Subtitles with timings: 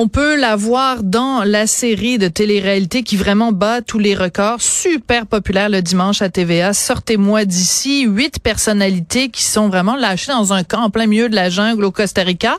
[0.00, 4.62] On peut la voir dans la série de télé-réalité qui vraiment bat tous les records.
[4.62, 6.72] Super populaire le dimanche à TVA.
[6.72, 8.04] Sortez-moi d'ici.
[8.04, 11.84] Huit personnalités qui sont vraiment lâchées dans un camp en plein milieu de la jungle
[11.84, 12.58] au Costa Rica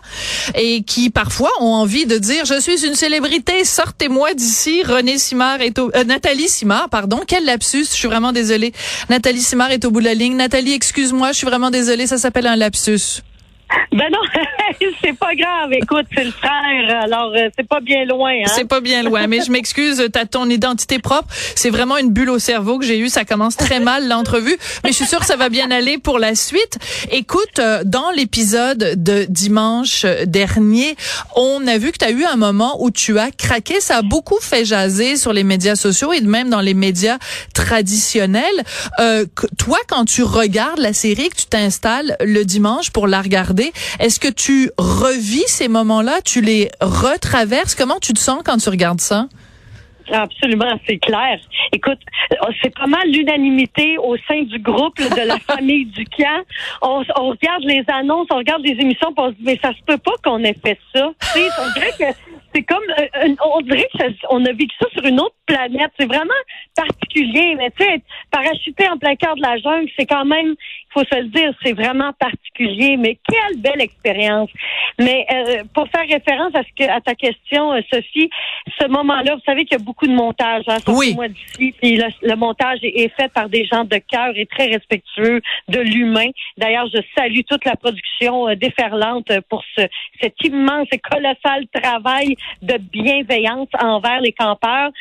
[0.53, 3.63] et qui parfois ont envie de dire je suis une célébrité.
[3.63, 4.83] Sortez-moi d'ici.
[4.83, 7.21] René Simard est au, euh, Nathalie Simard, pardon.
[7.25, 7.85] Quel lapsus.
[7.85, 8.73] Je suis vraiment désolée.
[9.09, 10.35] Nathalie Simard est au bout de la ligne.
[10.35, 11.31] Nathalie, excuse-moi.
[11.31, 12.05] Je suis vraiment désolée.
[12.05, 13.21] Ça s'appelle un lapsus.
[13.91, 14.19] Ben non,
[15.03, 15.73] c'est pas grave.
[15.73, 18.31] Écoute, c'est le frère, alors euh, c'est pas bien loin.
[18.31, 18.51] Hein?
[18.53, 21.27] C'est pas bien loin, mais je m'excuse, t'as ton identité propre.
[21.55, 23.09] C'est vraiment une bulle au cerveau que j'ai eue.
[23.09, 26.19] Ça commence très mal l'entrevue, mais je suis sûre que ça va bien aller pour
[26.19, 26.77] la suite.
[27.11, 30.95] Écoute, euh, dans l'épisode de dimanche dernier,
[31.35, 33.81] on a vu que tu as eu un moment où tu as craqué.
[33.81, 37.17] Ça a beaucoup fait jaser sur les médias sociaux et même dans les médias
[37.53, 38.43] traditionnels.
[38.99, 39.25] Euh,
[39.57, 43.58] toi, quand tu regardes la série, que tu t'installes le dimanche pour la regarder
[43.99, 46.21] est-ce que tu revis ces moments-là?
[46.23, 47.75] Tu les retraverses?
[47.75, 49.27] Comment tu te sens quand tu regardes ça?
[50.11, 51.39] Absolument, c'est clair.
[51.71, 51.99] Écoute,
[52.63, 56.43] c'est pas mal l'unanimité au sein du groupe de la famille du camp.
[56.81, 59.97] On, regarde les annonces, on regarde les émissions, on se dit mais ça se peut
[59.97, 61.11] pas qu'on ait fait ça.
[61.35, 62.17] on dirait que
[62.53, 65.91] c'est comme, euh, on dirait qu'on a vécu ça sur une autre planète.
[65.99, 66.29] C'est vraiment
[66.75, 67.55] particulier.
[67.57, 70.55] Mais tu sais, parachuter en plein cœur de la jungle, c'est quand même,
[70.93, 72.97] faut se le dire, c'est vraiment particulier.
[72.97, 74.49] Mais quelle belle expérience.
[74.99, 78.29] Mais euh, pour faire référence à ce que à ta question, euh, Sophie,
[78.79, 80.63] ce moment-là, vous savez qu'il y a beaucoup de montage.
[80.67, 81.13] Hein, oui.
[81.15, 85.41] Moi d'ici, puis le, montage est, fait par des gens de cœur et très respectueux
[85.67, 86.29] de l'humain.
[86.57, 89.81] D'ailleurs, je salue toute la production déferlante pour ce,
[90.21, 94.91] cet immense et colossal travail de bienveillance envers les campeurs.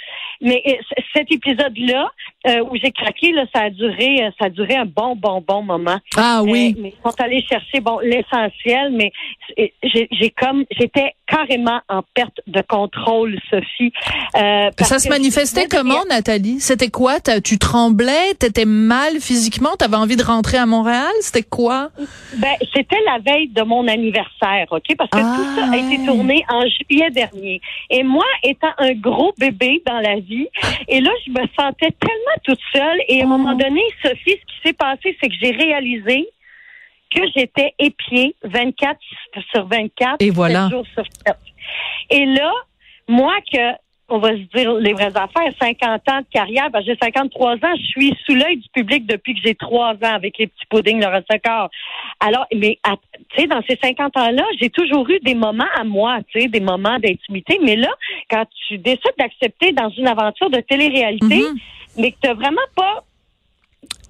[0.40, 0.72] Mais euh,
[1.14, 2.10] cet épisode-là,
[2.46, 5.42] euh, où j'ai craqué, là, ça a duré, euh, ça a duré un bon, bon,
[5.46, 5.77] bon moment.
[6.16, 6.74] Ah oui.
[6.78, 9.12] mais ils sont allés chercher bon l'essentiel, mais
[9.82, 13.92] j'ai comme j'étais carrément en perte de contrôle, Sophie.
[14.34, 16.60] ça se manifestait comment, Nathalie?
[16.60, 17.20] C'était quoi?
[17.44, 18.34] Tu tremblais?
[18.38, 19.76] T'étais mal physiquement?
[19.78, 21.12] T'avais envie de rentrer à Montréal?
[21.20, 21.90] C'était quoi?
[22.36, 24.96] Ben, c'était la veille de mon anniversaire, ok?
[24.96, 26.06] Parce que tout ça a été ah.
[26.06, 27.60] tourné en juillet dernier.
[27.90, 30.48] Et moi, étant un gros bébé dans la vie,
[30.88, 32.98] et là, je me sentais tellement toute seule.
[33.08, 36.28] Et à un moment donné, Sophie, ce qui s'est passé, c'est que j'ai réalisé
[37.14, 38.98] que j'étais épiée 24
[39.52, 40.68] sur 24, et voilà.
[40.68, 41.36] jours sur 7.
[42.10, 42.52] Et là,
[43.08, 43.76] moi que
[44.10, 47.74] on va se dire les vraies affaires, 50 ans de carrière, ben j'ai 53 ans,
[47.76, 50.98] je suis sous l'œil du public depuis que j'ai 3 ans avec les petits puddings
[50.98, 51.68] le corps.
[52.20, 52.78] Alors, mais
[53.28, 56.48] tu sais, dans ces 50 ans-là, j'ai toujours eu des moments à moi, tu sais,
[56.48, 57.58] des moments d'intimité.
[57.62, 57.90] Mais là,
[58.30, 61.60] quand tu décides d'accepter dans une aventure de télé-réalité, mm-hmm.
[61.98, 63.04] mais que tu vraiment pas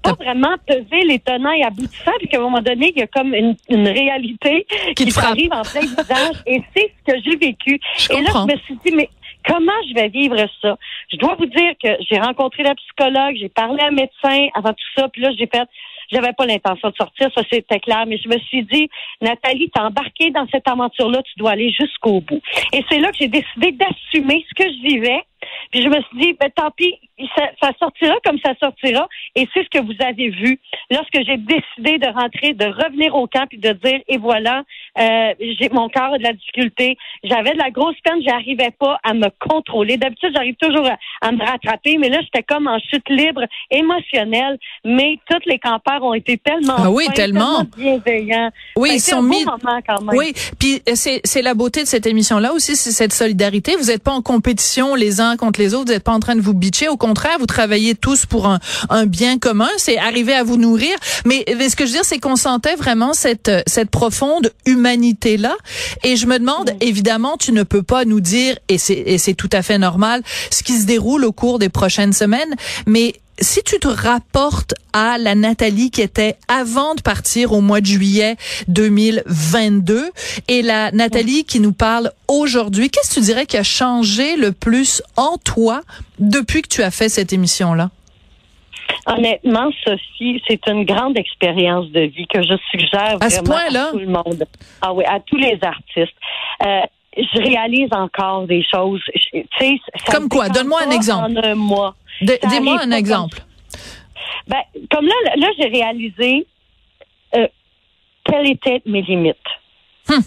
[0.02, 3.06] pas vraiment peser les tenants et aboutissants, puis qu'à un moment donné, il y a
[3.06, 3.56] comme une,
[3.88, 4.66] réalité
[4.96, 6.36] qui, arrive en plein visage.
[6.46, 7.80] Et c'est ce que j'ai vécu.
[8.10, 9.08] et là, je me suis dit, mais
[9.46, 10.76] comment je vais vivre ça?
[11.10, 14.72] Je dois vous dire que j'ai rencontré la psychologue, j'ai parlé à un médecin avant
[14.72, 15.68] tout ça, puis là, j'ai fait
[16.10, 18.88] j'avais pas l'intention de sortir, ça c'était clair, mais je me suis dit,
[19.20, 22.40] Nathalie, t'es embarquée dans cette aventure-là, tu dois aller jusqu'au bout.
[22.72, 25.22] Et c'est là que j'ai décidé d'assumer ce que je vivais.
[25.70, 26.94] Puis je me suis dit, ben, tant pis,
[27.36, 29.08] ça, sortira comme ça sortira.
[29.34, 30.58] Et c'est ce que vous avez vu
[30.90, 34.62] lorsque j'ai décidé de rentrer, de revenir au camp et de dire, et voilà,
[34.98, 36.96] euh, j'ai mon cœur a de la difficulté.
[37.22, 39.96] J'avais de la grosse peine, j'arrivais pas à me contrôler.
[39.96, 40.88] D'habitude, j'arrive toujours
[41.20, 44.58] à, me rattraper, mais là, j'étais comme en chute libre émotionnelle.
[44.84, 47.64] Mais tous les campeurs ont été tellement, ah oui, tellement.
[47.76, 48.50] bienveillants.
[48.76, 49.44] Oui, ils sont mis.
[49.44, 50.16] quand même.
[50.16, 53.76] Oui, puis euh, c'est la beauté de cette émission-là aussi, c'est cette solidarité.
[53.76, 55.86] Vous n'êtes pas en compétition les uns contre les autres.
[55.86, 56.88] Vous n'êtes pas en train de vous bitcher.
[56.88, 58.58] Au contraire, vous travaillez tous pour un,
[58.90, 59.68] un bien commun.
[59.76, 60.96] C'est arriver à vous nourrir.
[61.24, 65.56] Mais, ce que je veux dire, c'est qu'on sentait vraiment cette, cette profonde humanité-là.
[66.04, 69.62] Et je me demande, évidemment, tu ne peux pas nous dire, et c'est tout à
[69.62, 72.54] fait normal, ce qui se déroule au cours des prochaines semaines,
[72.86, 77.80] mais si tu te rapportes à la Nathalie qui était avant de partir au mois
[77.80, 78.36] de juillet
[78.68, 80.10] 2022
[80.48, 84.52] et la Nathalie qui nous parle aujourd'hui, qu'est-ce que tu dirais qui a changé le
[84.52, 85.82] plus en toi
[86.18, 87.90] depuis que tu as fait cette émission-là?
[89.06, 93.98] Honnêtement, Sophie, c'est une grande expérience de vie que je suggère à, vraiment à tout
[93.98, 94.44] le monde.
[94.82, 96.16] Ah oui, à tous les artistes.
[96.64, 96.80] Euh,
[97.16, 99.02] je réalise encore des choses.
[100.10, 100.48] Comme quoi?
[100.48, 101.38] Donne-moi un exemple.
[101.38, 101.94] En un mois.
[102.20, 103.40] Dis-moi un exemple.
[104.46, 106.46] Ben, comme là, là, j'ai réalisé
[107.34, 107.46] euh,
[108.24, 109.36] quelles étaient mes limites.
[110.08, 110.22] Hum.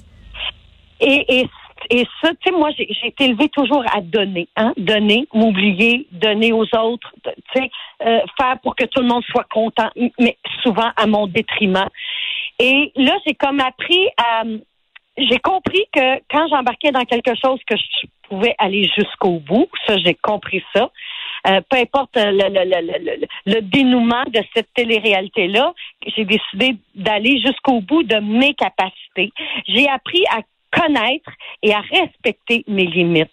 [1.00, 1.50] Et, et,
[1.90, 6.54] Et ça, tu sais, moi, j'ai été élevée toujours à donner, hein, donner, m'oublier, donner
[6.54, 7.72] aux autres, tu sais,
[8.06, 9.90] euh, faire pour que tout le monde soit content,
[10.20, 11.90] mais souvent à mon détriment.
[12.60, 14.44] Et là, j'ai comme appris à,
[15.18, 19.98] j'ai compris que quand j'embarquais dans quelque chose que je pouvais aller jusqu'au bout, ça,
[19.98, 20.92] j'ai compris ça.
[21.48, 25.74] Euh, peu importe le, le, le, le, dénouement de cette télé-réalité-là,
[26.16, 29.32] j'ai décidé d'aller jusqu'au bout de mes capacités.
[29.68, 30.42] J'ai appris à
[30.72, 31.30] connaître
[31.62, 33.32] et à respecter mes limites.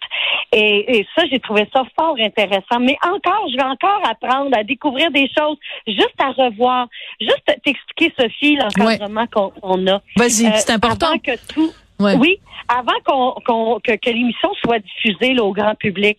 [0.51, 2.79] Et, ça, j'ai trouvé ça fort intéressant.
[2.79, 5.57] Mais encore, je vais encore apprendre à découvrir des choses,
[5.87, 6.87] juste à revoir,
[7.21, 10.01] juste t'expliquer, Sophie, l'encadrement qu'on a.
[10.17, 11.07] Vas-y, euh, c'est important.
[11.07, 12.99] Avant que tout, Oui, avant
[13.45, 16.17] qu'on, que, que l'émission soit diffusée au grand public,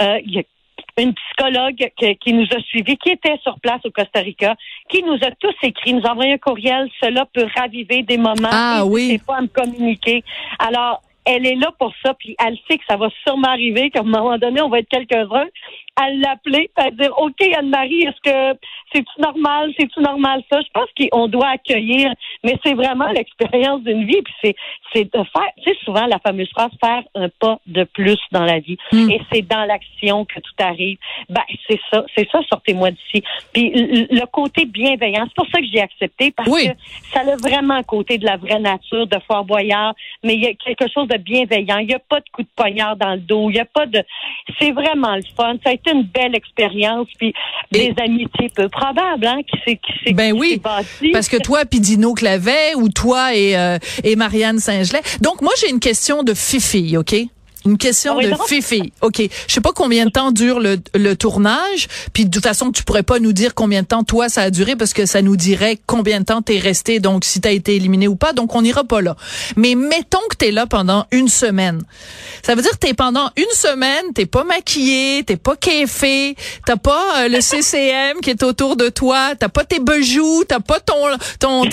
[0.00, 0.42] euh, il y a
[1.02, 4.56] une psychologue qui, nous a suivis, qui était sur place au Costa Rica,
[4.88, 6.88] qui nous a tous écrit, nous a envoyé un courriel.
[7.00, 8.48] Cela peut raviver des moments.
[8.50, 9.20] Ah oui.
[9.26, 10.22] pas à me communiquer.
[10.58, 14.00] Alors, elle est là pour ça, puis elle sait que ça va sûrement arriver, qu'à
[14.00, 15.46] un moment donné, on va être quelques-uns
[15.96, 18.58] à l'appeler, à dire OK Anne-Marie, est-ce que
[18.92, 20.60] c'est-tu normal, c'est-tu normal ça?
[20.60, 22.12] Je pense qu'on doit accueillir,
[22.42, 24.56] mais c'est vraiment l'expérience d'une vie, puis c'est,
[24.92, 28.44] c'est de faire, tu sais, souvent la fameuse phrase faire un pas de plus dans
[28.44, 28.78] la vie.
[28.92, 29.10] Hmm.
[29.10, 30.98] Et c'est dans l'action que tout arrive.
[31.28, 33.22] Ben, c'est ça, c'est ça, sortez-moi d'ici.
[33.52, 36.72] Puis le côté bienveillant, c'est pour ça que j'ai accepté, parce que
[37.12, 39.94] ça a vraiment un côté de la vraie nature, de Fort Boyard,
[40.24, 41.78] mais il y a quelque chose de bienveillant.
[41.78, 43.86] Il n'y a pas de coup de poignard dans le dos, il n'y a pas
[43.86, 44.02] de...
[44.58, 45.54] C'est vraiment le fun.
[45.64, 47.32] Ça a été une belle expérience, puis
[47.70, 50.60] des amitiés peu probables, hein, qui s'est qui ben oui,
[51.12, 55.02] parce que toi puis Dino Clavet ou toi et euh, et Marianne Saint-Gelais.
[55.20, 57.14] Donc moi j'ai une question de Fifi, OK?
[57.64, 58.92] Une question de Fifi.
[59.02, 59.20] OK.
[59.46, 61.88] Je sais pas combien de temps dure le, le tournage.
[62.12, 64.50] Puis de toute façon, tu pourrais pas nous dire combien de temps toi ça a
[64.50, 67.76] duré parce que ça nous dirait combien de temps t'es resté, donc si t'as été
[67.76, 68.32] éliminé ou pas.
[68.32, 69.16] Donc on n'ira pas là.
[69.56, 71.82] Mais mettons que t'es là pendant une semaine.
[72.42, 76.36] Ça veut dire que t'es pendant une semaine, t'es pas maquillé, t'es pas café,
[76.66, 80.60] t'as pas euh, le CCM qui est autour de toi, t'as pas tes bijoux, t'as
[80.60, 80.96] pas ton
[81.38, 81.64] ton,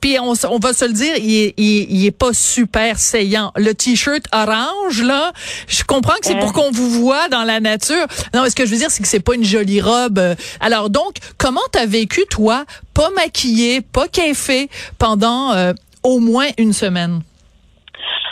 [0.00, 3.52] Puis on, on va se le dire, il il, il est pas super saillant.
[3.56, 5.31] Le t-shirt orange là
[5.68, 8.06] je comprends que c'est pour qu'on vous voit dans la nature.
[8.34, 10.20] Non, ce que je veux dire, c'est que c'est pas une jolie robe.
[10.60, 12.64] Alors donc, comment t'as vécu toi,
[12.94, 14.68] pas maquillé, pas café
[14.98, 17.22] pendant euh, au moins une semaine?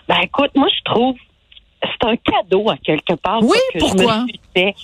[0.08, 1.16] Ben écoute, moi je trouve
[1.82, 3.42] c'est un cadeau à quelque part.
[3.42, 4.26] Oui, pourquoi?
[4.54, 4.74] Puis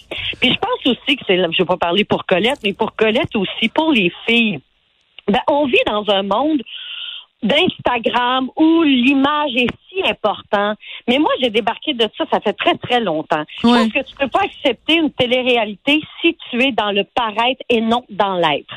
[0.42, 3.68] je pense aussi que c'est, je vais pas parler pour Colette, mais pour Colette aussi,
[3.68, 4.60] pour les filles.
[5.28, 6.62] Ben, on vit dans un monde
[7.42, 10.78] d'Instagram où l'image est si importante.
[11.08, 13.44] Mais moi, j'ai débarqué de ça, ça fait très, très longtemps.
[13.58, 17.62] Je pense que tu peux pas accepter une télé-réalité si tu es dans le paraître
[17.68, 18.74] et non dans l'être.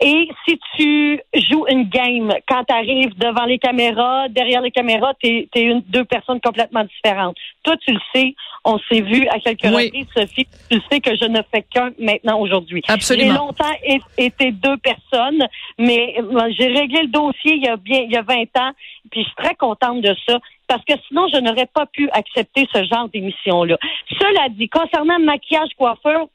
[0.00, 5.14] Et si tu joues une game, quand tu arrives devant les caméras, derrière les caméras,
[5.22, 7.36] tu es, une, deux personnes complètement différentes.
[7.62, 8.34] Toi, tu le sais,
[8.64, 12.38] on s'est vu à quelques reprises, Sophie, tu sais que je ne fais qu'un maintenant
[12.40, 12.82] aujourd'hui.
[12.88, 13.32] Absolument.
[13.32, 15.46] J'ai longtemps été deux personnes,
[15.78, 16.14] mais
[16.58, 18.72] j'ai réglé le dossier il y a bien il y a 20 ans,
[19.10, 20.38] puis je suis très contente de ça
[20.68, 23.78] parce que sinon, je n'aurais pas pu accepter ce genre d'émission-là.
[24.18, 26.26] Cela dit, concernant le maquillage coiffeur,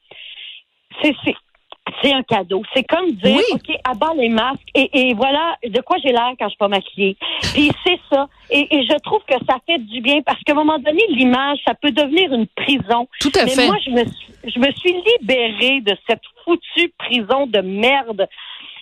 [1.02, 1.14] c'est
[2.02, 2.62] c'est un cadeau.
[2.74, 6.50] C'est comme dire, OK, abat les masques et, voilà de quoi j'ai l'air quand je
[6.50, 7.18] suis pas maquillée.
[7.54, 8.28] Puis c'est ça.
[8.50, 11.74] Et, je trouve que ça fait du bien parce qu'à un moment donné, l'image, ça
[11.74, 13.08] peut devenir une prison.
[13.20, 14.04] Tout à Mais moi, je me,
[14.44, 18.28] je me suis libérée de cette foutue prison de merde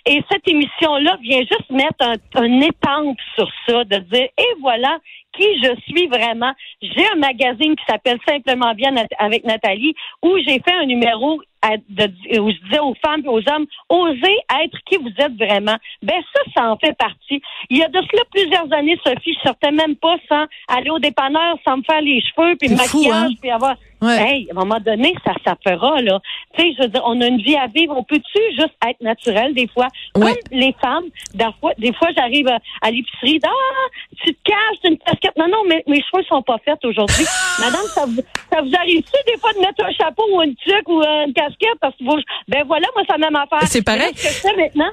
[0.06, 4.98] et cette émission-là vient juste mettre un, un étampe sur ça, de dire, et voilà
[5.32, 6.52] qui je suis vraiment.
[6.82, 12.50] J'ai un magazine qui s'appelle Simplement Bien avec Nathalie, où j'ai fait un numéro où
[12.50, 15.76] je disais aux femmes et aux hommes, osez être qui vous êtes vraiment.
[16.02, 17.42] Ben ça, ça en fait partie.
[17.68, 20.98] Il y a de cela plusieurs années, Sophie, je sortais même pas sans aller au
[20.98, 23.34] dépanneur, sans me faire les cheveux, puis le maquillage, hein?
[23.40, 24.16] puis avoir Ouais.
[24.16, 26.20] Hey, à un moment donné, ça, ça fera, là.
[26.54, 27.94] Tu sais, je veux dire, on a une vie à vivre.
[27.94, 29.88] On peut-tu juste être naturel des fois?
[30.14, 32.48] Comme les femmes, des fois, des fois j'arrive
[32.80, 33.50] à, l'épicerie, ah,
[34.24, 35.36] tu te caches, une casquette.
[35.38, 37.26] Non, non, mais mes cheveux sont pas faits aujourd'hui.
[37.60, 38.22] Madame, ça vous,
[38.52, 41.78] ça vous arrive-tu des fois de mettre un chapeau ou une tuque ou une casquette?
[41.80, 43.66] Parce que vous, ben voilà, moi, la même affaire.
[43.68, 44.12] C'est pareil.
[44.16, 44.90] Ce que maintenant,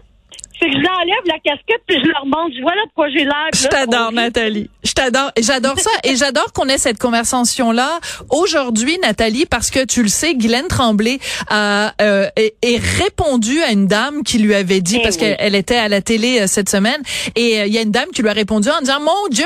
[0.59, 2.51] c'est que je l'enlève la casquette puis je la remonte.
[2.61, 3.49] Voilà de quoi j'ai l'air.
[3.53, 4.69] Je t'adore, Nathalie.
[4.97, 5.31] T'adore.
[5.39, 5.91] J'adore ça.
[6.03, 7.99] Et j'adore qu'on ait cette conversation-là
[8.31, 11.19] aujourd'hui, Nathalie, parce que tu le sais, Guylaine Tremblay
[11.51, 15.75] a euh, est, répondu à une dame qui lui avait dit, eh parce qu'elle était
[15.75, 16.99] à la télé euh, cette semaine,
[17.35, 19.45] et euh, il y a une dame qui lui a répondu en disant, mon Dieu,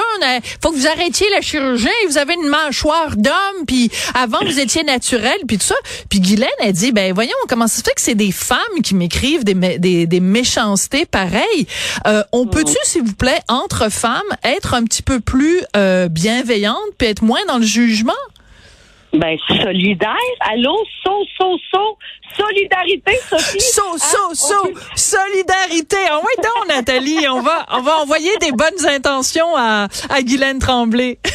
[0.63, 4.83] faut que vous arrêtiez la chirurgie, vous avez une mâchoire d'homme, puis avant vous étiez
[4.83, 5.75] naturel, puis tout ça.
[6.09, 8.95] Puis Guylaine a dit, ben voyons, comment ça se fait que c'est des femmes qui
[8.95, 11.67] m'écrivent des, des, des méchancetés pareilles?
[12.07, 16.07] Euh, on peut-tu, s'il vous plaît, entre femmes, être un petit peu plus plus euh,
[16.07, 18.13] bienveillante, puis être moins dans le jugement?
[19.13, 20.15] Ben, solidaire.
[20.39, 21.97] Allô, so, so, so.
[22.37, 23.59] Solidarité, Sophie.
[23.59, 24.67] So, so, Ah, so.
[24.69, 25.97] peut- Solidarité.
[26.09, 30.59] Ah ouais, donc, Nathalie, on va, on va envoyer des bonnes intentions à, à Guylaine
[30.59, 31.17] Tremblay.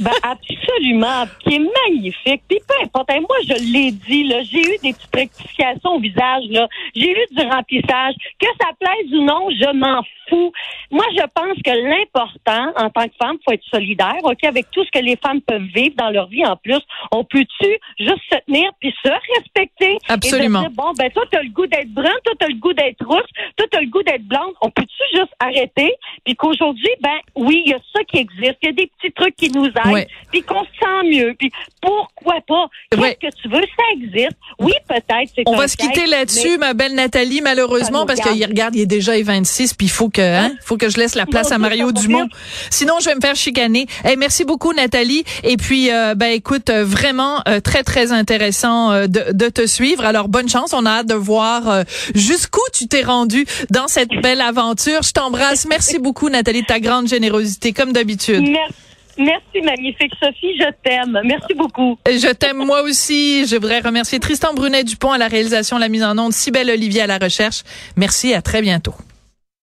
[0.00, 2.42] Ben, absolument, qui est magnifique.
[2.48, 6.00] Puis peu importe, hein, moi je l'ai dit, là, j'ai eu des petites rectifications au
[6.00, 6.66] visage, là.
[6.96, 8.14] J'ai eu du remplissage.
[8.40, 10.08] Que ça plaise ou non, je m'en fous.
[10.30, 14.84] Moi, je pense que l'important, en tant que femme, faut être solidaire, OK, avec tout
[14.84, 16.80] ce que les femmes peuvent vivre dans leur vie en plus.
[17.12, 19.98] On peut-tu juste se tenir puis se respecter?
[20.08, 20.60] Absolument.
[20.60, 23.04] Et dire, bon, ben, toi, t'as le goût d'être brun, toi, t'as le goût d'être
[23.06, 24.54] rousse, toi, t'as le goût d'être blonde.
[24.60, 25.92] On peut-tu juste arrêter?
[26.24, 28.56] Puis qu'aujourd'hui, ben, oui, il y a ça qui existe.
[28.62, 30.06] Il y a des petits trucs qui nous aident Ouais.
[30.30, 31.50] puis qu'on se sent mieux, puis
[31.80, 32.68] pourquoi pas?
[32.90, 33.14] Qu'est-ce Ouais.
[33.20, 33.60] que tu veux?
[33.76, 34.36] Ça existe.
[34.58, 35.32] Oui, peut-être.
[35.46, 39.12] On va se quitter là-dessus, ma belle Nathalie, malheureusement, parce qu'il regarde, il est déjà
[39.22, 42.28] 26, puis il faut que, hein, faut que je laisse la place à Mario Dumont.
[42.70, 43.86] Sinon, je vais me faire chicaner.
[44.08, 45.24] Eh, merci beaucoup, Nathalie.
[45.42, 49.66] Et puis, euh, ben, écoute, euh, vraiment euh, très, très intéressant euh, de, de te
[49.66, 50.04] suivre.
[50.04, 50.72] Alors, bonne chance.
[50.72, 55.02] On a hâte de voir jusqu'où tu t'es rendu dans cette belle aventure.
[55.02, 55.66] Je t'embrasse.
[55.66, 58.42] Merci beaucoup, Nathalie, de ta grande générosité, comme d'habitude.
[58.42, 58.74] Merci.
[59.16, 60.58] Merci, magnifique Sophie.
[60.58, 61.20] Je t'aime.
[61.24, 61.96] Merci beaucoup.
[62.04, 63.46] Je t'aime moi aussi.
[63.46, 67.06] Je voudrais remercier Tristan Brunet-Dupont à la réalisation, la mise en onde, Cybelle Olivier à
[67.06, 67.62] la recherche.
[67.96, 68.94] Merci, à très bientôt.